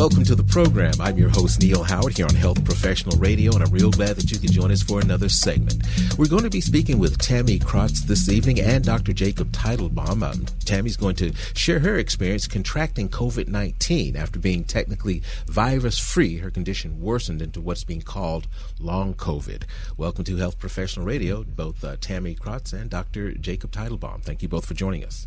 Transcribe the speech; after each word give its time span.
Welcome 0.00 0.24
to 0.24 0.34
the 0.34 0.42
program. 0.42 0.94
I'm 0.98 1.18
your 1.18 1.28
host, 1.28 1.60
Neil 1.60 1.82
Howard, 1.82 2.16
here 2.16 2.24
on 2.24 2.34
Health 2.34 2.64
Professional 2.64 3.18
Radio, 3.18 3.52
and 3.52 3.62
I'm 3.62 3.70
real 3.70 3.90
glad 3.90 4.16
that 4.16 4.30
you 4.30 4.38
could 4.38 4.50
join 4.50 4.70
us 4.70 4.82
for 4.82 4.98
another 4.98 5.28
segment. 5.28 5.84
We're 6.16 6.26
going 6.26 6.44
to 6.44 6.48
be 6.48 6.62
speaking 6.62 6.98
with 6.98 7.18
Tammy 7.18 7.58
Krotz 7.58 8.06
this 8.06 8.30
evening 8.30 8.60
and 8.60 8.82
Dr. 8.82 9.12
Jacob 9.12 9.52
Teitelbaum. 9.52 10.22
Um, 10.22 10.46
Tammy's 10.64 10.96
going 10.96 11.16
to 11.16 11.34
share 11.52 11.80
her 11.80 11.98
experience 11.98 12.48
contracting 12.48 13.10
COVID 13.10 13.48
19 13.48 14.16
after 14.16 14.38
being 14.38 14.64
technically 14.64 15.20
virus 15.44 15.98
free. 15.98 16.38
Her 16.38 16.50
condition 16.50 17.02
worsened 17.02 17.42
into 17.42 17.60
what's 17.60 17.84
being 17.84 18.00
called 18.00 18.48
long 18.78 19.12
COVID. 19.12 19.64
Welcome 19.98 20.24
to 20.24 20.36
Health 20.38 20.58
Professional 20.58 21.04
Radio, 21.04 21.44
both 21.44 21.84
uh, 21.84 21.96
Tammy 22.00 22.34
Krotz 22.34 22.72
and 22.72 22.88
Dr. 22.88 23.32
Jacob 23.32 23.70
Teitelbaum. 23.70 24.22
Thank 24.22 24.40
you 24.40 24.48
both 24.48 24.64
for 24.64 24.72
joining 24.72 25.04
us. 25.04 25.26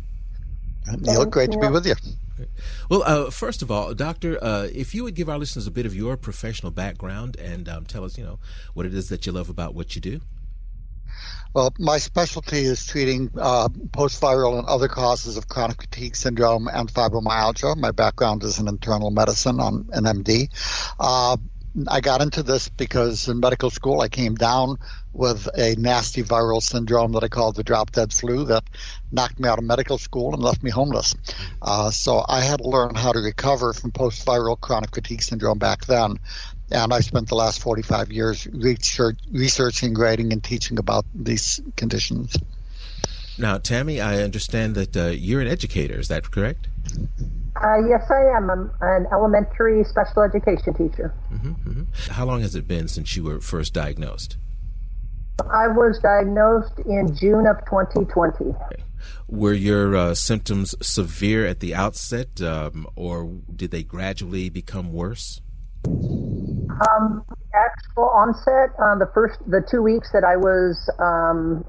Neil, 0.98 1.24
great 1.26 1.52
to 1.52 1.58
be 1.58 1.68
with 1.68 1.86
you. 1.86 1.94
Well, 2.90 3.02
uh, 3.04 3.30
first 3.30 3.62
of 3.62 3.70
all, 3.70 3.94
Doctor, 3.94 4.42
uh, 4.42 4.68
if 4.72 4.94
you 4.94 5.04
would 5.04 5.14
give 5.14 5.28
our 5.28 5.38
listeners 5.38 5.66
a 5.66 5.70
bit 5.70 5.86
of 5.86 5.94
your 5.94 6.16
professional 6.16 6.72
background 6.72 7.36
and 7.36 7.68
um, 7.68 7.84
tell 7.86 8.04
us, 8.04 8.18
you 8.18 8.24
know, 8.24 8.38
what 8.74 8.86
it 8.86 8.94
is 8.94 9.08
that 9.08 9.24
you 9.24 9.32
love 9.32 9.48
about 9.48 9.74
what 9.74 9.94
you 9.94 10.00
do. 10.00 10.20
Well, 11.54 11.72
my 11.78 11.98
specialty 11.98 12.58
is 12.58 12.84
treating 12.84 13.30
uh, 13.40 13.68
post-viral 13.92 14.58
and 14.58 14.66
other 14.66 14.88
causes 14.88 15.36
of 15.36 15.46
chronic 15.46 15.82
fatigue 15.82 16.16
syndrome 16.16 16.66
and 16.66 16.92
fibromyalgia. 16.92 17.76
My 17.76 17.92
background 17.92 18.42
is 18.42 18.58
in 18.58 18.66
internal 18.66 19.12
medicine 19.12 19.60
on 19.60 19.88
an 19.92 20.04
MD. 20.04 20.48
I 21.88 22.00
got 22.00 22.20
into 22.20 22.42
this 22.42 22.68
because 22.68 23.28
in 23.28 23.40
medical 23.40 23.70
school 23.70 24.00
I 24.00 24.08
came 24.08 24.34
down 24.36 24.76
with 25.12 25.48
a 25.56 25.74
nasty 25.76 26.22
viral 26.22 26.62
syndrome 26.62 27.12
that 27.12 27.24
I 27.24 27.28
called 27.28 27.56
the 27.56 27.64
drop 27.64 27.90
dead 27.90 28.12
flu 28.12 28.44
that 28.44 28.64
knocked 29.10 29.40
me 29.40 29.48
out 29.48 29.58
of 29.58 29.64
medical 29.64 29.98
school 29.98 30.34
and 30.34 30.42
left 30.42 30.62
me 30.62 30.70
homeless. 30.70 31.14
Uh, 31.60 31.90
so 31.90 32.24
I 32.28 32.42
had 32.42 32.58
to 32.58 32.68
learn 32.68 32.94
how 32.94 33.12
to 33.12 33.18
recover 33.18 33.72
from 33.72 33.90
post 33.90 34.24
viral 34.24 34.60
chronic 34.60 34.94
fatigue 34.94 35.22
syndrome 35.22 35.58
back 35.58 35.86
then. 35.86 36.18
And 36.70 36.92
I 36.92 37.00
spent 37.00 37.28
the 37.28 37.34
last 37.34 37.60
45 37.60 38.12
years 38.12 38.46
research, 38.46 39.18
researching, 39.30 39.94
writing, 39.94 40.32
and 40.32 40.42
teaching 40.42 40.78
about 40.78 41.04
these 41.14 41.60
conditions. 41.76 42.36
Now, 43.36 43.58
Tammy, 43.58 44.00
I 44.00 44.22
understand 44.22 44.76
that 44.76 44.96
uh, 44.96 45.06
you're 45.06 45.40
an 45.40 45.48
educator. 45.48 45.98
Is 45.98 46.08
that 46.08 46.30
correct? 46.30 46.68
Uh, 47.56 47.76
yes, 47.88 48.10
I 48.10 48.36
am. 48.36 48.50
I'm 48.50 48.70
an 48.80 49.06
elementary 49.12 49.84
special 49.84 50.22
education 50.22 50.74
teacher. 50.74 51.14
Mm-hmm, 51.32 51.52
mm-hmm. 51.52 52.12
How 52.12 52.24
long 52.24 52.40
has 52.40 52.54
it 52.54 52.66
been 52.66 52.88
since 52.88 53.16
you 53.16 53.24
were 53.24 53.40
first 53.40 53.72
diagnosed? 53.72 54.36
I 55.40 55.68
was 55.68 55.98
diagnosed 56.00 56.78
in 56.86 57.14
June 57.14 57.46
of 57.46 57.58
2020. 57.66 58.44
Okay. 58.44 58.82
Were 59.28 59.52
your 59.52 59.96
uh, 59.96 60.14
symptoms 60.14 60.74
severe 60.80 61.46
at 61.46 61.60
the 61.60 61.74
outset, 61.74 62.40
um, 62.40 62.86
or 62.96 63.40
did 63.54 63.70
they 63.70 63.82
gradually 63.82 64.48
become 64.48 64.92
worse? 64.92 65.40
Um, 65.86 67.24
actual 67.54 68.08
onset, 68.08 68.70
uh, 68.82 68.96
the 68.98 69.10
first, 69.12 69.38
the 69.46 69.64
two 69.68 69.82
weeks 69.82 70.10
that 70.12 70.24
I 70.24 70.36
was 70.36 70.90
um, 70.98 71.64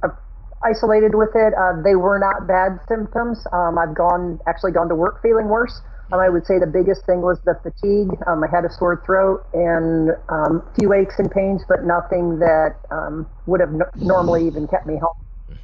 isolated 0.65 1.15
with 1.15 1.35
it. 1.35 1.53
Uh, 1.53 1.81
they 1.83 1.95
were 1.95 2.19
not 2.19 2.47
bad 2.47 2.79
symptoms. 2.87 3.45
Um, 3.53 3.77
I've 3.77 3.95
gone 3.95 4.39
actually 4.47 4.71
gone 4.71 4.89
to 4.89 4.95
work 4.95 5.21
feeling 5.21 5.47
worse. 5.47 5.81
Um, 6.11 6.19
I 6.19 6.29
would 6.29 6.45
say 6.45 6.59
the 6.59 6.67
biggest 6.67 7.05
thing 7.05 7.21
was 7.21 7.39
the 7.45 7.57
fatigue. 7.63 8.09
Um, 8.27 8.43
I 8.43 8.47
had 8.47 8.65
a 8.65 8.71
sore 8.71 9.01
throat 9.05 9.45
and 9.53 10.11
um, 10.29 10.61
a 10.67 10.73
few 10.79 10.93
aches 10.93 11.15
and 11.17 11.31
pains, 11.31 11.63
but 11.67 11.83
nothing 11.83 12.39
that 12.39 12.75
um, 12.91 13.27
would 13.47 13.59
have 13.59 13.73
normally 13.95 14.45
even 14.45 14.67
kept 14.67 14.85
me 14.85 14.97
home. 14.97 15.15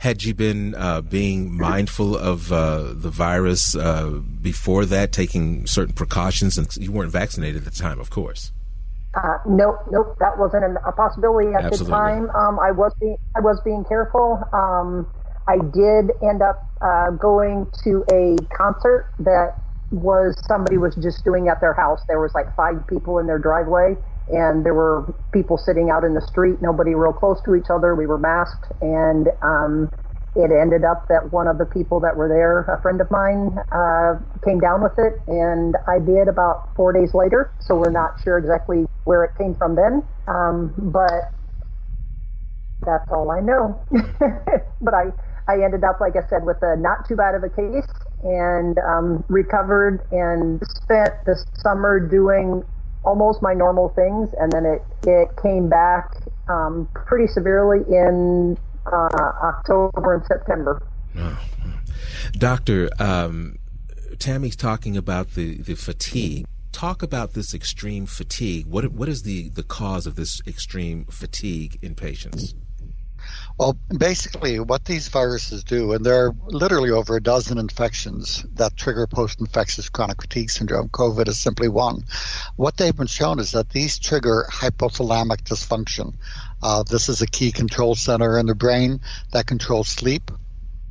Had 0.00 0.24
you 0.24 0.34
been 0.34 0.74
uh, 0.74 1.00
being 1.00 1.56
mindful 1.56 2.16
of 2.16 2.52
uh, 2.52 2.92
the 2.92 3.10
virus 3.10 3.74
uh, 3.74 4.20
before 4.42 4.84
that, 4.86 5.12
taking 5.12 5.66
certain 5.66 5.94
precautions, 5.94 6.58
and 6.58 6.74
you 6.76 6.92
weren't 6.92 7.12
vaccinated 7.12 7.64
at 7.66 7.72
the 7.72 7.78
time, 7.78 8.00
of 8.00 8.10
course? 8.10 8.52
Uh, 9.18 9.38
nope, 9.48 9.80
nope, 9.90 10.16
that 10.20 10.38
wasn't 10.38 10.64
an, 10.64 10.76
a 10.86 10.92
possibility 10.92 11.48
at 11.48 11.64
Absolutely. 11.64 11.86
the 11.86 11.90
time. 11.90 12.30
Um, 12.30 12.58
I 12.60 12.70
was 12.70 12.92
being, 13.00 13.16
I 13.34 13.40
was 13.40 13.60
being 13.64 13.84
careful. 13.84 14.40
Um, 14.52 15.06
I 15.48 15.56
did 15.56 16.12
end 16.22 16.42
up 16.42 16.62
uh, 16.80 17.10
going 17.10 17.66
to 17.82 18.04
a 18.12 18.36
concert 18.54 19.10
that 19.18 19.58
was 19.90 20.36
somebody 20.46 20.76
was 20.76 20.94
just 20.96 21.24
doing 21.24 21.48
at 21.48 21.60
their 21.60 21.74
house. 21.74 22.02
There 22.06 22.20
was 22.20 22.32
like 22.34 22.54
five 22.54 22.86
people 22.86 23.18
in 23.18 23.26
their 23.26 23.38
driveway, 23.38 23.96
and 24.28 24.64
there 24.64 24.74
were 24.74 25.12
people 25.32 25.58
sitting 25.58 25.90
out 25.90 26.04
in 26.04 26.14
the 26.14 26.20
street. 26.20 26.60
Nobody 26.60 26.94
real 26.94 27.12
close 27.12 27.40
to 27.46 27.56
each 27.56 27.70
other. 27.70 27.94
We 27.96 28.06
were 28.06 28.18
masked, 28.18 28.70
and 28.82 29.28
um, 29.42 29.90
it 30.36 30.50
ended 30.52 30.84
up 30.84 31.08
that 31.08 31.32
one 31.32 31.46
of 31.46 31.58
the 31.58 31.66
people 31.66 32.00
that 32.00 32.16
were 32.16 32.28
there, 32.28 32.60
a 32.74 32.80
friend 32.80 33.00
of 33.00 33.10
mine, 33.10 33.58
uh, 33.72 34.18
came 34.44 34.60
down 34.60 34.82
with 34.82 34.98
it, 34.98 35.20
and 35.26 35.76
I 35.86 35.98
did 35.98 36.28
about 36.28 36.74
four 36.76 36.92
days 36.92 37.14
later. 37.14 37.50
So 37.60 37.76
we're 37.76 37.90
not 37.90 38.20
sure 38.22 38.38
exactly 38.38 38.86
where 39.04 39.24
it 39.24 39.32
came 39.38 39.54
from 39.54 39.74
then, 39.74 40.02
um, 40.26 40.74
but 40.76 41.32
that's 42.84 43.10
all 43.10 43.30
I 43.30 43.40
know. 43.40 43.80
but 44.80 44.94
I, 44.94 45.06
I 45.48 45.62
ended 45.64 45.82
up, 45.84 46.00
like 46.00 46.14
I 46.16 46.28
said, 46.28 46.44
with 46.44 46.58
a 46.62 46.76
not 46.76 47.08
too 47.08 47.16
bad 47.16 47.34
of 47.34 47.42
a 47.42 47.48
case, 47.48 47.88
and 48.22 48.78
um, 48.78 49.24
recovered 49.28 50.00
and 50.12 50.62
spent 50.68 51.14
the 51.24 51.42
summer 51.62 51.98
doing 52.00 52.62
almost 53.04 53.42
my 53.42 53.54
normal 53.54 53.88
things, 53.90 54.30
and 54.38 54.52
then 54.52 54.66
it 54.66 54.82
it 55.06 55.28
came 55.42 55.68
back 55.68 56.10
um, 56.48 56.88
pretty 56.94 57.26
severely 57.26 57.80
in 57.88 58.58
October 58.92 60.14
and 60.14 60.26
September. 60.26 60.82
Oh. 61.16 61.38
Doctor, 62.32 62.88
um, 62.98 63.58
Tammy's 64.18 64.56
talking 64.56 64.96
about 64.96 65.34
the, 65.34 65.58
the 65.62 65.74
fatigue. 65.74 66.46
Talk 66.72 67.02
about 67.02 67.32
this 67.32 67.54
extreme 67.54 68.06
fatigue. 68.06 68.66
What 68.66 68.92
what 68.92 69.08
is 69.08 69.22
the, 69.22 69.48
the 69.48 69.62
cause 69.62 70.06
of 70.06 70.14
this 70.16 70.40
extreme 70.46 71.06
fatigue 71.06 71.78
in 71.82 71.94
patients? 71.94 72.54
Well, 73.58 73.76
basically, 73.96 74.60
what 74.60 74.84
these 74.84 75.08
viruses 75.08 75.64
do, 75.64 75.92
and 75.92 76.06
there 76.06 76.26
are 76.26 76.34
literally 76.46 76.90
over 76.90 77.16
a 77.16 77.20
dozen 77.20 77.58
infections 77.58 78.46
that 78.54 78.76
trigger 78.76 79.08
post 79.08 79.40
infectious 79.40 79.88
chronic 79.88 80.22
fatigue 80.22 80.50
syndrome. 80.50 80.88
COVID 80.90 81.26
is 81.26 81.40
simply 81.40 81.68
one. 81.68 82.04
What 82.54 82.76
they've 82.76 82.94
been 82.94 83.08
shown 83.08 83.40
is 83.40 83.50
that 83.52 83.70
these 83.70 83.98
trigger 83.98 84.46
hypothalamic 84.48 85.42
dysfunction. 85.42 86.14
Uh, 86.62 86.84
this 86.84 87.08
is 87.08 87.20
a 87.20 87.26
key 87.26 87.50
control 87.50 87.96
center 87.96 88.38
in 88.38 88.46
the 88.46 88.54
brain 88.54 89.00
that 89.32 89.46
controls 89.46 89.88
sleep, 89.88 90.30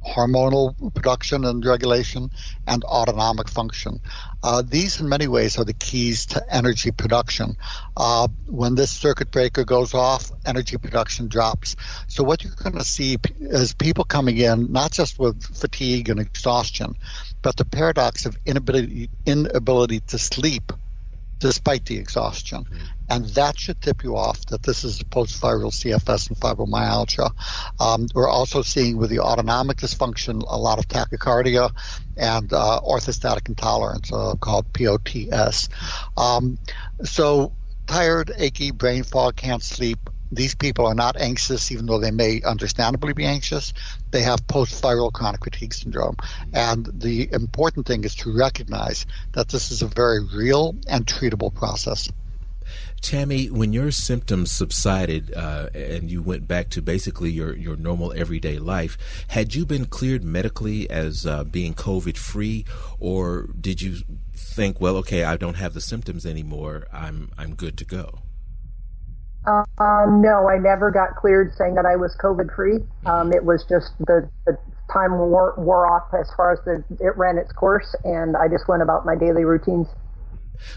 hormonal 0.08 0.74
production 0.94 1.46
and 1.46 1.66
regulation, 1.66 2.32
and 2.66 2.84
autonomic 2.84 3.50
function. 3.50 4.00
Uh, 4.44 4.64
these, 4.66 5.00
in 5.02 5.10
many 5.10 5.28
ways, 5.28 5.58
are 5.58 5.66
the 5.66 5.74
keys 5.74 6.26
to 6.28 6.42
energy 6.54 6.92
production. 6.92 7.58
Uh, 7.96 8.28
when 8.46 8.76
this 8.76 8.92
circuit 8.92 9.32
breaker 9.32 9.66
goes 9.66 9.94
off, 9.94 10.32
energy 10.46 10.78
production 10.78 11.28
drops. 11.28 11.76
So, 12.08 12.24
what 12.24 12.44
you're 12.44 12.54
going 12.54 12.78
to 12.78 12.84
see 12.84 13.18
is 13.40 13.74
people 13.74 14.04
coming 14.04 14.38
in 14.38 14.72
not 14.72 14.92
just 14.92 15.20
with 15.20 15.44
fatigue 15.56 16.10
and 16.10 16.20
exhaustion, 16.20 16.96
but 17.42 17.58
the 17.58 17.66
paradox 17.66 18.26
of 18.26 18.38
inability, 18.46 19.10
inability 19.26 20.00
to 20.02 20.18
sleep 20.18 20.72
despite 21.40 21.86
the 21.86 21.98
exhaustion. 21.98 22.66
And 23.10 23.26
that 23.30 23.58
should 23.58 23.80
tip 23.82 24.04
you 24.04 24.18
off 24.18 24.46
that 24.48 24.64
this 24.64 24.84
is 24.84 25.02
post-viral 25.04 25.72
CFS 25.72 26.30
and 26.30 26.38
fibromyalgia. 26.38 27.32
Um, 27.80 28.08
we're 28.14 28.30
also 28.30 28.62
seeing 28.62 28.98
with 28.98 29.10
the 29.10 29.20
autonomic 29.20 29.78
dysfunction 29.78 30.44
a 30.48 30.58
lot 30.58 30.78
of 30.80 30.88
tachycardia 30.88 31.72
and 32.18 32.52
uh, 32.52 32.82
orthostatic 32.86 33.48
intolerance 33.48 34.12
uh, 34.12 34.36
called 34.36 34.72
POTS. 34.74 35.70
Um, 36.18 36.58
so 37.04 37.54
tired, 37.86 38.32
achy, 38.38 38.72
brain 38.72 39.04
fog, 39.04 39.38
can't 39.38 39.64
sleep, 39.64 40.10
these 40.32 40.56
people 40.56 40.86
are 40.86 40.96
not 40.96 41.18
anxious, 41.18 41.72
even 41.72 41.86
though 41.86 42.00
they 42.00 42.12
may 42.12 42.42
understandably 42.44 43.14
be 43.14 43.26
anxious. 43.26 43.74
They 44.12 44.22
have 44.24 44.46
post 44.48 44.82
viral 44.82 45.12
chronic 45.12 45.44
fatigue 45.44 45.74
syndrome. 45.74 46.18
And 46.54 46.90
the 46.94 47.32
important 47.32 47.86
thing 47.86 48.04
is 48.04 48.16
to 48.16 48.36
recognize 48.36 49.06
that 49.34 49.50
this 49.50 49.72
is 49.72 49.82
a 49.82 49.88
very 49.88 50.24
real 50.24 50.76
and 50.88 51.06
treatable 51.06 51.54
process. 51.54 52.10
Tammy, 53.02 53.50
when 53.50 53.74
your 53.74 53.92
symptoms 53.92 54.52
subsided 54.52 55.34
uh, 55.34 55.70
and 55.74 56.10
you 56.10 56.22
went 56.22 56.48
back 56.48 56.70
to 56.70 56.82
basically 56.82 57.30
your, 57.30 57.56
your 57.56 57.76
normal 57.76 58.12
everyday 58.14 58.58
life, 58.58 58.98
had 59.30 59.56
you 59.56 59.66
been 59.66 59.86
cleared 59.86 60.24
medically 60.24 60.90
as 60.90 61.26
uh, 61.26 61.44
being 61.44 61.74
COVID 61.74 62.18
free, 62.18 62.66
or 63.00 63.50
did 63.60 63.82
you 63.82 64.00
think, 64.36 64.82
well, 64.82 64.98
okay, 64.98 65.24
I 65.24 65.38
don't 65.38 65.56
have 65.56 65.74
the 65.74 65.82
symptoms 65.82 66.26
anymore, 66.26 66.88
I'm 66.92 67.32
I'm 67.38 67.54
good 67.54 67.78
to 67.78 67.86
go? 67.86 68.20
Um, 69.48 70.22
no, 70.22 70.50
I 70.50 70.58
never 70.58 70.92
got 70.92 71.16
cleared 71.16 71.54
saying 71.58 71.76
that 71.76 71.86
I 71.86 71.96
was 71.96 72.16
COVID 72.22 72.54
free. 72.54 72.80
Um, 73.06 73.32
it 73.32 73.46
was 73.46 73.64
just 73.70 73.98
the, 74.00 74.30
the 74.46 74.58
time 74.92 75.18
wore, 75.18 75.54
wore 75.58 75.88
off 75.88 76.14
as 76.14 76.30
far 76.36 76.52
as 76.52 76.60
the, 76.66 76.84
it 77.00 77.16
ran 77.16 77.38
its 77.38 77.54
course, 77.54 77.96
and 78.04 78.36
I 78.36 78.50
just 78.50 78.68
went 78.68 78.82
about 78.82 79.06
my 79.06 79.16
daily 79.16 79.46
routines. 79.46 79.88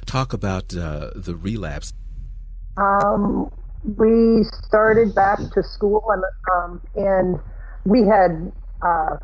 Talk 0.07 0.33
about 0.33 0.75
uh, 0.77 1.11
the 1.17 1.35
relapse. 1.35 1.93
Um, 2.77 3.51
we 3.97 4.45
started 4.67 5.15
back 5.17 5.39
to 5.55 5.63
school, 5.65 6.05
and 6.11 6.23
um, 6.55 6.81
and 6.95 7.41
we 7.85 8.07
had 8.07 8.53
uh, 8.83 9.17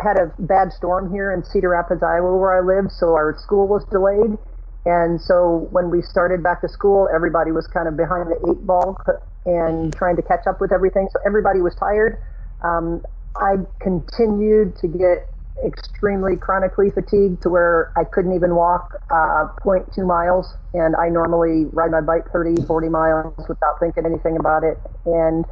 had 0.00 0.16
a 0.16 0.32
bad 0.38 0.72
storm 0.72 1.12
here 1.12 1.32
in 1.32 1.44
Cedar 1.44 1.70
Rapids, 1.70 2.02
Iowa, 2.02 2.36
where 2.36 2.56
I 2.56 2.60
live, 2.64 2.90
so 2.90 3.08
our 3.14 3.36
school 3.38 3.66
was 3.66 3.84
delayed 3.90 4.38
And 4.86 5.20
so 5.20 5.68
when 5.70 5.90
we 5.90 6.02
started 6.02 6.42
back 6.42 6.60
to 6.60 6.68
school, 6.68 7.08
everybody 7.14 7.52
was 7.52 7.66
kind 7.66 7.88
of 7.88 7.96
behind 7.96 8.28
the 8.30 8.36
eight 8.50 8.66
ball 8.66 8.98
and 9.46 9.94
trying 9.94 10.16
to 10.16 10.22
catch 10.22 10.46
up 10.46 10.60
with 10.60 10.72
everything. 10.72 11.08
So 11.12 11.18
everybody 11.24 11.60
was 11.60 11.74
tired. 11.74 12.18
Um, 12.62 13.02
I 13.36 13.56
continued 13.80 14.76
to 14.76 14.88
get 14.88 15.28
extremely 15.64 16.36
chronically 16.36 16.90
fatigued 16.90 17.42
to 17.42 17.48
where 17.48 17.92
I 17.96 18.04
couldn't 18.04 18.34
even 18.34 18.54
walk 18.54 19.00
uh, 19.10 19.48
0.2 19.64 20.06
miles. 20.06 20.54
And 20.74 20.94
I 20.96 21.08
normally 21.08 21.66
ride 21.72 21.90
my 21.90 22.00
bike 22.00 22.30
30, 22.32 22.62
40 22.66 22.88
miles 22.88 23.34
without 23.48 23.80
thinking 23.80 24.04
anything 24.04 24.36
about 24.36 24.64
it. 24.64 24.78
And 25.06 25.44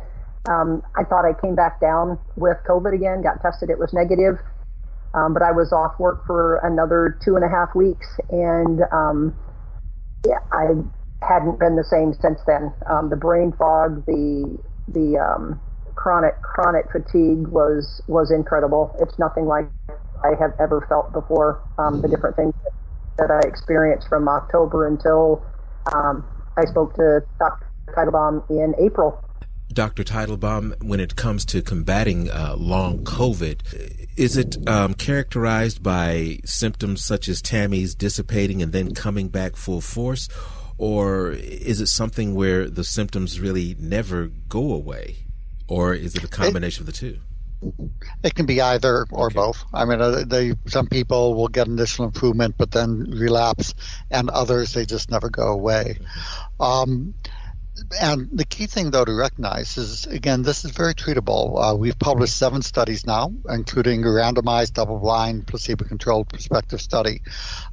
um, 0.48 0.82
I 0.96 1.04
thought 1.04 1.24
I 1.24 1.32
came 1.40 1.54
back 1.54 1.80
down 1.80 2.18
with 2.36 2.58
COVID 2.68 2.94
again, 2.94 3.22
got 3.22 3.40
tested, 3.40 3.70
it 3.70 3.78
was 3.78 3.92
negative. 3.92 4.38
Um, 5.14 5.34
but 5.34 5.42
I 5.42 5.52
was 5.52 5.72
off 5.72 5.98
work 5.98 6.26
for 6.26 6.56
another 6.62 7.18
two 7.22 7.36
and 7.36 7.44
a 7.44 7.48
half 7.48 7.74
weeks, 7.74 8.06
and 8.30 8.80
um, 8.92 9.36
yeah, 10.26 10.38
I 10.52 10.68
hadn't 11.22 11.58
been 11.58 11.76
the 11.76 11.84
same 11.84 12.14
since 12.14 12.40
then. 12.46 12.72
Um, 12.88 13.10
the 13.10 13.16
brain 13.16 13.52
fog, 13.52 14.04
the 14.06 14.58
the 14.88 15.18
um, 15.18 15.60
chronic 15.94 16.40
chronic 16.42 16.90
fatigue 16.90 17.48
was 17.48 18.00
was 18.08 18.30
incredible. 18.30 18.94
It's 19.00 19.18
nothing 19.18 19.46
like 19.46 19.68
I 20.24 20.34
have 20.40 20.52
ever 20.60 20.84
felt 20.88 21.12
before. 21.12 21.60
Um, 21.78 22.00
the 22.00 22.08
different 22.08 22.36
things 22.36 22.54
that 23.18 23.30
I 23.30 23.46
experienced 23.46 24.08
from 24.08 24.28
October 24.28 24.86
until 24.86 25.42
um, 25.94 26.24
I 26.56 26.64
spoke 26.64 26.94
to 26.94 27.22
Dr. 27.38 27.66
Teitelbaum 27.90 28.48
in 28.50 28.74
April. 28.80 29.22
Dr. 29.72 30.04
Teitelbaum, 30.04 30.82
when 30.82 31.00
it 31.00 31.16
comes 31.16 31.44
to 31.46 31.62
combating 31.62 32.30
uh, 32.30 32.54
long 32.58 33.04
COVID, 33.04 34.08
is 34.16 34.36
it 34.36 34.56
um, 34.68 34.94
characterized 34.94 35.82
by 35.82 36.38
symptoms 36.44 37.04
such 37.04 37.28
as 37.28 37.40
Tammy's 37.40 37.94
dissipating 37.94 38.62
and 38.62 38.72
then 38.72 38.94
coming 38.94 39.28
back 39.28 39.56
full 39.56 39.80
force? 39.80 40.28
Or 40.78 41.30
is 41.30 41.80
it 41.80 41.86
something 41.86 42.34
where 42.34 42.68
the 42.68 42.84
symptoms 42.84 43.38
really 43.40 43.76
never 43.78 44.26
go 44.48 44.72
away? 44.72 45.18
Or 45.68 45.94
is 45.94 46.16
it 46.16 46.24
a 46.24 46.28
combination 46.28 46.84
it, 46.84 46.88
of 46.88 46.94
the 46.94 47.00
two? 47.00 47.18
It 48.24 48.34
can 48.34 48.46
be 48.46 48.60
either 48.60 49.06
or 49.10 49.26
okay. 49.26 49.34
both. 49.34 49.64
I 49.72 49.84
mean, 49.84 50.00
uh, 50.00 50.24
they 50.26 50.54
some 50.66 50.88
people 50.88 51.34
will 51.34 51.48
get 51.48 51.68
initial 51.68 52.04
improvement, 52.04 52.56
but 52.58 52.72
then 52.72 53.04
relapse, 53.08 53.74
and 54.10 54.28
others 54.30 54.74
they 54.74 54.84
just 54.84 55.10
never 55.10 55.30
go 55.30 55.48
away. 55.48 55.98
Um, 56.58 57.14
and 58.00 58.28
the 58.32 58.44
key 58.44 58.66
thing, 58.66 58.90
though, 58.90 59.04
to 59.04 59.14
recognize 59.14 59.78
is 59.78 60.06
again, 60.06 60.42
this 60.42 60.64
is 60.64 60.70
very 60.72 60.94
treatable. 60.94 61.56
Uh, 61.62 61.74
we've 61.74 61.98
published 61.98 62.36
seven 62.36 62.62
studies 62.62 63.06
now, 63.06 63.32
including 63.48 64.04
a 64.04 64.08
randomized, 64.08 64.74
double 64.74 64.98
blind, 64.98 65.46
placebo 65.46 65.84
controlled 65.84 66.28
prospective 66.28 66.80
study 66.80 67.22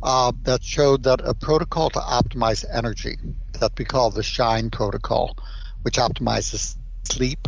uh, 0.02 0.32
that 0.44 0.64
showed 0.64 1.04
that 1.04 1.22
a 1.24 1.34
protocol 1.34 1.90
to 1.90 2.00
optimize 2.00 2.66
energy 2.72 3.18
that 3.60 3.72
we 3.78 3.86
call 3.86 4.10
the 4.10 4.24
SHINE 4.24 4.70
protocol, 4.70 5.38
which 5.82 5.98
optimizes 5.98 6.78
sleep, 7.04 7.48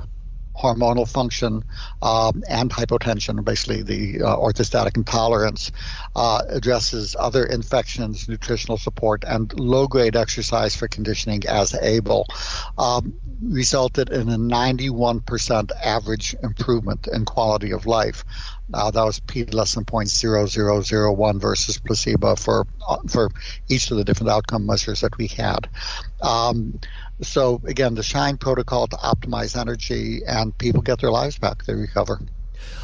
hormonal 0.57 1.07
function 1.07 1.63
um, 2.01 2.43
and 2.47 2.69
hypotension, 2.69 3.43
basically 3.43 3.81
the 3.83 4.23
uh, 4.23 4.35
orthostatic 4.35 4.97
intolerance, 4.97 5.71
uh, 6.15 6.41
addresses 6.49 7.15
other 7.17 7.43
infections, 7.45 8.27
nutritional 8.27 8.77
support, 8.77 9.23
and 9.27 9.57
low 9.59 9.87
grade 9.87 10.15
exercise 10.15 10.75
for 10.75 10.87
conditioning 10.87 11.43
as 11.47 11.73
able, 11.75 12.27
um, 12.77 13.13
resulted 13.41 14.09
in 14.09 14.29
a 14.29 14.37
91% 14.37 15.71
average 15.83 16.35
improvement 16.43 17.07
in 17.07 17.25
quality 17.25 17.71
of 17.71 17.85
life. 17.85 18.23
Uh, 18.73 18.89
that 18.91 19.03
was 19.03 19.19
p 19.19 19.43
less 19.45 19.75
than 19.75 19.83
0.0001 19.83 21.41
versus 21.41 21.77
placebo 21.77 22.35
for 22.35 22.65
for 23.09 23.31
each 23.69 23.91
of 23.91 23.97
the 23.97 24.03
different 24.03 24.29
outcome 24.29 24.65
measures 24.65 25.01
that 25.01 25.17
we 25.17 25.27
had. 25.27 25.69
Um, 26.21 26.79
so 27.21 27.61
again, 27.65 27.95
the 27.95 28.03
Shine 28.03 28.37
protocol 28.37 28.87
to 28.87 28.95
optimize 28.97 29.59
energy, 29.59 30.21
and 30.25 30.57
people 30.57 30.81
get 30.81 30.99
their 30.99 31.11
lives 31.11 31.37
back. 31.37 31.65
They 31.65 31.73
recover. 31.73 32.19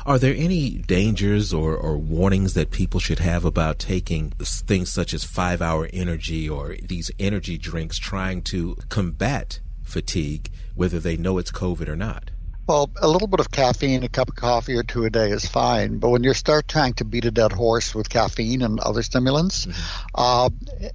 Are 0.05 0.17
there 0.17 0.33
any 0.35 0.69
dangers 0.69 1.53
or, 1.53 1.75
or 1.75 1.97
warnings 1.97 2.53
that 2.53 2.71
people 2.71 2.99
should 2.99 3.19
have 3.19 3.45
about 3.45 3.77
taking 3.77 4.31
things 4.39 4.91
such 4.91 5.13
as 5.13 5.23
five 5.23 5.61
hour 5.61 5.89
energy 5.93 6.49
or 6.49 6.75
these 6.81 7.11
energy 7.19 7.57
drinks 7.57 7.97
trying 7.97 8.41
to 8.43 8.75
combat 8.89 9.59
fatigue, 9.83 10.49
whether 10.75 10.99
they 10.99 11.17
know 11.17 11.37
it's 11.37 11.51
COVID 11.51 11.87
or 11.87 11.95
not? 11.95 12.26
Well, 12.67 12.91
a 13.01 13.07
little 13.07 13.29
bit 13.29 13.39
of 13.39 13.49
caffeine, 13.49 14.03
a 14.03 14.09
cup 14.09 14.27
of 14.27 14.35
coffee 14.35 14.75
or 14.75 14.83
two 14.83 15.05
a 15.05 15.09
day 15.09 15.29
is 15.29 15.45
fine. 15.47 15.99
But 15.99 16.09
when 16.09 16.25
you 16.25 16.33
start 16.33 16.67
trying 16.67 16.95
to 16.95 17.05
beat 17.05 17.23
a 17.23 17.31
dead 17.31 17.53
horse 17.53 17.95
with 17.95 18.09
caffeine 18.09 18.61
and 18.61 18.77
other 18.81 19.03
stimulants, 19.03 19.65
mm-hmm. 19.65 20.09
uh, 20.13 20.49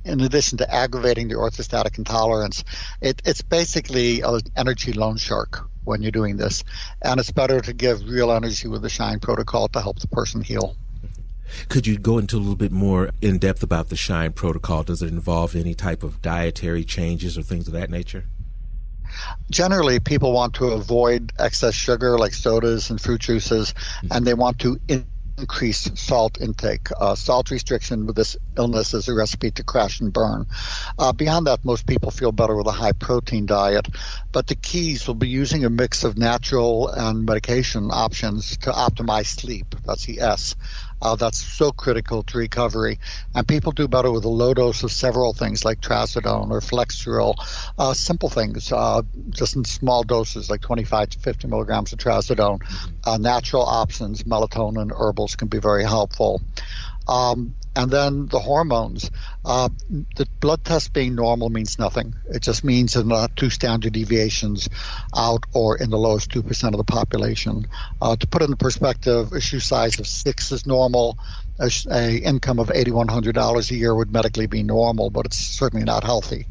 in 0.05 0.21
addition 0.21 0.59
to 0.59 0.71
aggravating 0.71 1.29
the 1.29 1.37
orthostatic 1.37 1.97
intolerance, 1.97 2.63
it, 3.01 3.23
it's 3.25 3.41
basically 3.41 4.21
an 4.21 4.41
energy 4.55 4.93
loan 4.93 5.17
shark 5.17 5.67
when 5.85 6.03
you're 6.03 6.13
doing 6.13 6.37
this. 6.37 6.63
And 7.01 7.19
it's 7.19 7.31
better 7.31 7.59
to 7.63 7.73
give 7.73 8.07
real 8.07 8.31
energy 8.33 8.69
with 8.69 8.83
the 8.83 8.91
SHINE 8.91 9.21
protocol 9.21 9.69
to 9.69 9.81
help 9.81 9.99
the 9.99 10.09
person 10.09 10.43
heal. 10.43 10.77
Could 11.71 11.87
you 11.87 11.97
go 11.97 12.19
into 12.19 12.37
a 12.37 12.41
little 12.41 12.55
bit 12.55 12.73
more 12.73 13.13
in 13.23 13.39
depth 13.39 13.63
about 13.63 13.89
the 13.89 13.97
SHINE 13.97 14.33
protocol? 14.33 14.83
Does 14.83 15.01
it 15.01 15.09
involve 15.09 15.57
any 15.57 15.73
type 15.73 16.03
of 16.03 16.21
dietary 16.21 16.85
changes 16.85 17.39
or 17.39 17.43
things 17.43 17.67
of 17.67 17.73
that 17.73 17.89
nature? 17.89 18.27
Generally 19.51 20.01
people 20.01 20.33
want 20.33 20.55
to 20.55 20.67
avoid 20.67 21.33
excess 21.39 21.75
sugar 21.75 22.19
like 22.19 22.35
sodas 22.35 22.91
and 22.91 23.01
fruit 23.01 23.21
juices 23.21 23.73
mm-hmm. 23.73 24.09
and 24.11 24.27
they 24.27 24.35
want 24.35 24.59
to 24.61 24.79
increase 25.39 25.91
salt 25.95 26.41
intake. 26.41 26.89
Uh, 26.99 27.15
salt 27.15 27.51
restriction 27.51 28.07
with 28.07 28.17
this 28.17 28.37
illness 28.57 28.95
is 28.95 29.09
a 29.09 29.15
recipe 29.15 29.51
to 29.51 29.65
crash 29.65 30.01
and 30.01 30.13
burn. 30.13 30.47
Uh, 30.99 31.13
beyond 31.13 31.47
that, 31.47 31.65
most 31.65 31.87
people 31.87 32.11
feel 32.11 32.33
better 32.33 32.57
with 32.57 32.67
a 32.67 32.73
high 32.73 32.93
protein 32.93 33.47
diet, 33.47 33.89
but 34.31 34.47
the 34.47 34.55
keys 34.55 35.07
will 35.07 35.15
be 35.15 35.29
using 35.29 35.65
a 35.65 35.71
mix 35.71 36.05
of 36.05 36.19
natural 36.19 36.89
and 36.89 37.25
medication 37.25 37.91
options 37.91 38.57
to 38.59 38.71
optimize 38.71 39.27
sleep. 39.27 39.75
That's 39.85 40.05
the 40.05 40.21
S. 40.21 40.55
Uh, 41.03 41.17
that's 41.17 41.45
so 41.45 41.73
critical 41.73 42.23
to 42.23 42.39
recovery. 42.39 42.99
And 43.35 43.47
people 43.47 43.73
do 43.73 43.89
better 43.89 44.11
with 44.11 44.25
a 44.25 44.29
low 44.29 44.55
dose 44.55 44.83
of 44.85 44.93
several 44.93 45.33
things 45.33 45.65
like 45.65 45.81
trazodone 45.81 46.51
or 46.51 46.61
flexeril, 46.61 47.35
uh, 47.79 47.93
simple 47.93 48.29
things, 48.29 48.71
uh, 48.73 49.03
just 49.31 49.57
in 49.57 49.65
small 49.65 50.05
doses 50.05 50.49
like 50.49 50.61
25 50.61 51.11
to 51.11 51.19
50 51.19 51.49
milligrams 51.49 51.93
of 51.93 51.99
trazodone. 51.99 52.61
Mm-hmm. 52.61 52.91
Uh, 53.05 53.19
natural 53.19 53.63
options, 53.63 54.23
melatonin, 54.23 54.91
herbals 54.91 55.35
can 55.35 55.49
be 55.49 55.59
very 55.59 55.85
helpful. 55.85 56.41
Um, 57.09 57.55
and 57.75 57.91
then 57.91 58.27
the 58.27 58.39
hormones. 58.39 59.11
Uh, 59.45 59.69
the 60.17 60.27
blood 60.41 60.65
test 60.65 60.93
being 60.93 61.15
normal 61.15 61.49
means 61.49 61.79
nothing. 61.79 62.15
It 62.29 62.43
just 62.43 62.65
means 62.65 62.93
there 62.93 63.03
are 63.03 63.07
not 63.07 63.37
two 63.37 63.51
standard 63.51 63.95
deviations 63.95 64.69
out 65.17 65.47
or 65.55 65.79
in 65.79 65.91
the 65.91 65.99
lowest 65.99 66.31
2% 66.31 66.65
of 66.65 66.77
the 66.77 66.85
population. 66.85 67.67
Uh, 68.01 68.17
to 68.17 68.27
put 68.27 68.43
it 68.43 68.51
in 68.51 68.57
perspective, 68.57 69.33
a 69.33 69.41
shoe 69.41 69.61
size 69.61 69.99
of 69.99 70.07
six 70.07 70.53
is 70.53 70.67
normal. 70.67 71.19
A, 71.59 71.71
a 71.91 72.17
income 72.19 72.59
of 72.59 72.69
$8,100 72.69 73.71
a 73.71 73.75
year 73.75 73.95
would 73.95 74.13
medically 74.13 74.47
be 74.47 74.63
normal, 74.63 75.11
but 75.11 75.27
it's 75.27 75.39
certainly 75.39 75.85
not 75.85 76.05
healthy. 76.05 76.47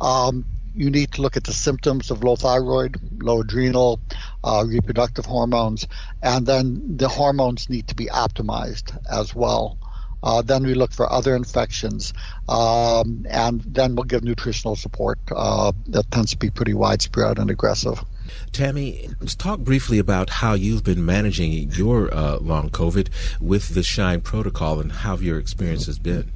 Um, 0.00 0.44
you 0.74 0.90
need 0.90 1.12
to 1.12 1.22
look 1.22 1.36
at 1.36 1.44
the 1.44 1.52
symptoms 1.52 2.10
of 2.10 2.22
low 2.22 2.36
thyroid, 2.36 3.00
low 3.22 3.40
adrenal, 3.40 4.00
uh, 4.44 4.64
reproductive 4.66 5.26
hormones, 5.26 5.88
and 6.22 6.46
then 6.46 6.96
the 6.98 7.08
hormones 7.08 7.68
need 7.68 7.88
to 7.88 7.96
be 7.96 8.06
optimized 8.06 8.96
as 9.10 9.34
well. 9.34 9.78
Uh, 10.22 10.42
then 10.42 10.64
we 10.64 10.74
look 10.74 10.92
for 10.92 11.10
other 11.10 11.36
infections, 11.36 12.12
um, 12.48 13.24
and 13.28 13.60
then 13.62 13.94
we'll 13.94 14.04
give 14.04 14.24
nutritional 14.24 14.76
support 14.76 15.18
uh, 15.34 15.72
that 15.86 16.10
tends 16.10 16.32
to 16.32 16.36
be 16.36 16.50
pretty 16.50 16.74
widespread 16.74 17.38
and 17.38 17.50
aggressive. 17.50 18.04
Tammy, 18.52 19.08
let's 19.20 19.34
talk 19.34 19.60
briefly 19.60 19.98
about 19.98 20.30
how 20.30 20.54
you've 20.54 20.84
been 20.84 21.04
managing 21.04 21.52
your 21.72 22.12
uh, 22.14 22.38
long 22.38 22.70
COVID 22.70 23.08
with 23.40 23.74
the 23.74 23.82
Shine 23.82 24.20
protocol 24.20 24.80
and 24.80 24.92
how 24.92 25.16
your 25.16 25.38
experience 25.38 25.86
has 25.86 25.98
been. 25.98 26.30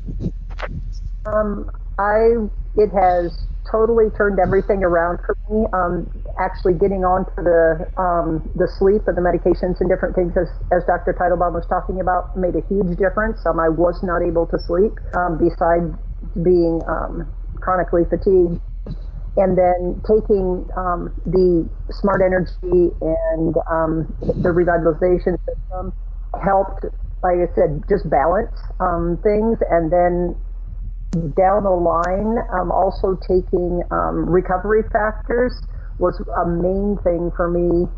Um, 1.27 1.71
I 1.99 2.49
it 2.77 2.91
has 2.91 3.47
totally 3.71 4.11
turned 4.11 4.39
everything 4.39 4.83
around 4.83 5.19
for 5.19 5.37
me. 5.51 5.67
Um, 5.73 6.22
actually, 6.39 6.75
getting 6.75 7.05
on 7.05 7.25
to 7.37 7.41
the 7.43 7.62
um, 8.01 8.49
the 8.55 8.69
sleep 8.69 9.03
and 9.07 9.17
the 9.17 9.25
medications 9.25 9.81
and 9.81 9.89
different 9.89 10.15
things, 10.15 10.33
as, 10.37 10.49
as 10.73 10.85
Dr. 10.85 11.12
Teitelbaum 11.12 11.53
was 11.53 11.67
talking 11.67 12.01
about, 12.01 12.37
made 12.37 12.55
a 12.57 12.65
huge 12.69 12.99
difference. 12.99 13.45
Um, 13.47 13.61
I 13.61 13.69
was 13.69 14.03
not 14.03 14.23
able 14.23 14.47
to 14.47 14.59
sleep, 14.59 14.93
um, 15.17 15.39
besides 15.39 15.93
being 16.43 16.81
um, 16.89 17.31
chronically 17.61 18.03
fatigued. 18.09 18.61
And 19.35 19.57
then 19.57 20.03
taking 20.05 20.69
um, 20.77 21.09
the 21.25 21.65
smart 21.89 22.21
energy 22.21 22.93
and 23.01 23.57
the 24.21 24.53
revitalization 24.53 25.41
system 25.49 25.95
helped, 26.37 26.85
like 27.25 27.41
I 27.41 27.49
said, 27.57 27.81
just 27.89 28.11
balance 28.11 28.53
things. 29.25 29.57
And 29.73 29.89
then 29.89 30.37
down 31.37 31.65
the 31.65 31.71
line, 31.71 32.39
um, 32.53 32.73
also 32.73 33.19
taking 33.21 33.83
um, 33.91 34.29
recovery 34.29 34.83
factors 34.93 35.61
was 35.99 36.20
a 36.37 36.46
main 36.46 36.99
thing 37.04 37.30
for 37.37 37.49
me 37.49 37.88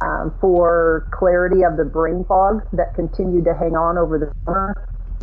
um, 0.00 0.34
for 0.40 1.08
clarity 1.12 1.62
of 1.62 1.76
the 1.76 1.84
brain 1.84 2.24
fog 2.28 2.62
that 2.72 2.94
continued 2.94 3.44
to 3.44 3.54
hang 3.54 3.76
on 3.76 3.96
over 3.96 4.18
the 4.18 4.32
summer 4.44 4.74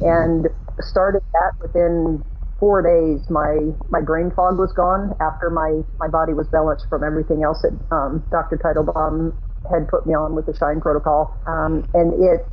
and 0.01 0.47
started 0.81 1.21
that 1.33 1.51
within 1.61 2.23
four 2.59 2.81
days, 2.81 3.29
my 3.29 3.59
my 3.89 4.01
brain 4.01 4.31
fog 4.35 4.57
was 4.57 4.71
gone 4.73 5.11
after 5.19 5.49
my 5.49 5.81
my 5.99 6.07
body 6.07 6.33
was 6.33 6.47
balanced 6.47 6.87
from 6.89 7.03
everything 7.03 7.43
else 7.43 7.61
that 7.61 7.75
um, 7.91 8.23
Dr. 8.31 8.57
Teitelbaum 8.57 9.35
had 9.69 9.87
put 9.87 10.07
me 10.07 10.13
on 10.13 10.33
with 10.33 10.45
the 10.45 10.55
Shine 10.55 10.79
protocol, 10.79 11.35
um, 11.45 11.87
and 11.93 12.13
it 12.23 12.47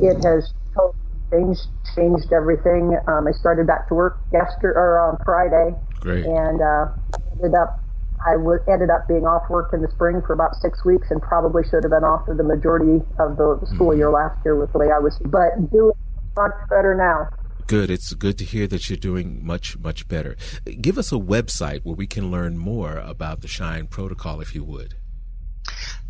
it 0.00 0.20
has 0.20 0.52
totally 0.76 0.92
changed 1.32 1.68
changed 1.96 2.32
everything. 2.32 2.98
Um, 3.08 3.26
I 3.26 3.32
started 3.32 3.66
back 3.66 3.88
to 3.88 3.94
work 3.94 4.20
yesterday 4.30 4.76
or 4.76 5.00
on 5.00 5.16
Friday, 5.24 5.74
Great. 6.00 6.26
and 6.26 6.60
uh, 6.60 6.92
ended 7.40 7.56
up 7.56 7.80
I 8.24 8.32
w- 8.32 8.60
ended 8.68 8.90
up 8.90 9.08
being 9.08 9.26
off 9.26 9.48
work 9.50 9.72
in 9.72 9.82
the 9.82 9.90
spring 9.90 10.22
for 10.26 10.32
about 10.32 10.54
six 10.56 10.84
weeks, 10.84 11.10
and 11.10 11.20
probably 11.20 11.62
should 11.64 11.84
have 11.84 11.90
been 11.90 12.04
off 12.04 12.24
for 12.26 12.34
the 12.34 12.44
majority 12.44 13.04
of 13.18 13.36
the 13.36 13.60
school 13.74 13.90
mm-hmm. 13.90 13.98
year 13.98 14.10
last 14.10 14.38
year 14.44 14.56
with 14.56 14.72
the 14.72 14.78
way 14.78 14.90
I 14.90 14.98
was, 14.98 15.18
but 15.26 15.70
doing 15.70 15.92
much 16.36 16.54
better 16.70 16.94
now. 16.94 17.28
Good. 17.66 17.90
It's 17.90 18.12
good 18.14 18.38
to 18.38 18.44
hear 18.44 18.68
that 18.68 18.88
you're 18.88 18.96
doing 18.96 19.44
much, 19.44 19.76
much 19.78 20.06
better. 20.06 20.36
Give 20.80 20.98
us 20.98 21.10
a 21.10 21.16
website 21.16 21.80
where 21.82 21.96
we 21.96 22.06
can 22.06 22.30
learn 22.30 22.58
more 22.58 22.98
about 22.98 23.40
the 23.40 23.48
Shine 23.48 23.88
protocol, 23.88 24.40
if 24.40 24.54
you 24.54 24.62
would. 24.62 24.94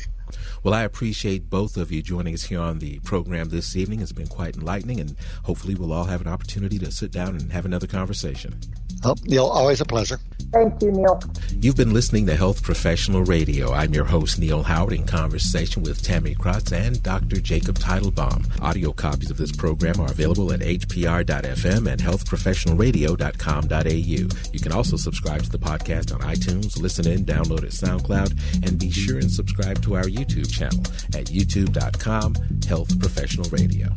Well, 0.64 0.74
I 0.74 0.84
appreciate 0.84 1.50
both 1.50 1.78
of 1.78 1.92
you 1.92 2.02
joining 2.02 2.34
us 2.34 2.44
here 2.44 2.60
on 2.60 2.80
the 2.80 3.00
program 3.00 3.50
this 3.50 3.76
evening. 3.76 4.02
It's 4.02 4.12
been 4.12 4.28
quite 4.28 4.56
enlightening, 4.56 5.00
and 5.00 5.16
hopefully, 5.44 5.76
we'll 5.76 5.94
all 5.94 6.06
have 6.06 6.22
an 6.22 6.28
opportunity 6.28 6.80
to 6.80 6.92
sit 6.92 7.12
down 7.12 7.36
and 7.36 7.52
have 7.52 7.66
another 7.66 7.88
conversation. 7.88 8.60
Oh, 9.04 9.16
Neil, 9.26 9.46
always 9.46 9.82
a 9.82 9.86
pleasure. 9.86 10.20
Thank 10.52 10.82
you, 10.82 10.92
Neil. 10.92 11.22
You've 11.60 11.76
been 11.76 11.94
listening 11.94 12.26
to 12.28 12.36
Health 12.36 12.64
Professional 12.64 13.24
Radio. 13.24 13.72
I'm 13.72 13.94
your 13.94 14.06
host, 14.06 14.40
Neil 14.40 14.64
Howard, 14.64 14.94
in 14.94 15.06
conversation 15.06 15.84
with 15.84 16.02
Tammy 16.02 16.36
Krotz 16.36 16.72
and 16.72 17.02
Dr. 17.02 17.42
Jacob 17.42 17.80
Teitelbaum. 17.80 18.46
Audio 18.62 18.92
copies 18.92 19.32
of 19.32 19.38
this 19.38 19.52
program 19.52 20.00
are 20.00 20.12
available 20.12 20.52
at 20.52 20.60
hpr.fm 20.60 21.92
and 21.92 22.02
healthprofessionalradio.com.au. 22.02 24.52
You 24.54 24.60
can 24.60 24.72
also 24.72 24.98
subscribe 24.98 25.44
to 25.44 25.50
the 25.50 25.60
podcast 25.60 26.14
on 26.14 26.20
iTunes, 26.22 26.80
listen 26.80 27.08
in, 27.08 27.26
download 27.26 27.64
it 27.64 27.72
SoundCloud, 27.72 28.68
and 28.68 28.80
be 28.80 28.92
sure 28.92 29.18
and 29.20 29.32
subscribe 29.32 29.82
to 29.84 29.96
our 29.96 30.06
YouTube 30.06 30.52
channel 30.52 30.84
at 31.20 31.28
youtube.com 31.28 32.36
Health 32.68 33.00
Professional 33.00 33.50
Radio. 33.50 33.90